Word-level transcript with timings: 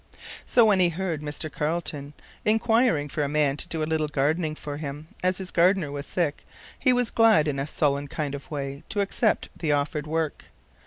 So 0.47 0.65
when 0.65 0.79
he 0.79 0.89
heard 0.89 1.21
Mr. 1.21 1.51
Carleton 1.51 2.13
inquiring 2.43 3.07
for 3.07 3.21
a 3.21 3.29
man 3.29 3.55
to 3.57 3.67
do 3.67 3.83
a 3.83 3.83
little 3.83 4.07
gardening 4.07 4.55
for 4.55 4.77
him, 4.77 5.09
as 5.21 5.37
his 5.37 5.51
gardener 5.51 5.91
was 5.91 6.07
sick, 6.07 6.43
he 6.79 6.91
was 6.91 7.11
glad 7.11 7.47
in 7.47 7.59
a 7.59 7.67
sullen 7.67 8.07
kind 8.07 8.33
of 8.33 8.49
way 8.49 8.81
to 8.89 8.99
accept 9.01 9.49
the 9.55 9.73
offered 9.73 10.07
work. 10.07 10.45